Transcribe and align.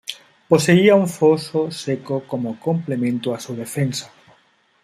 Poseía 0.49 0.95
un 1.03 1.07
foso 1.17 1.59
seco 1.83 2.15
como 2.31 2.59
complemento 2.59 3.35
a 3.35 3.39
su 3.39 3.55
defensa. 3.55 4.11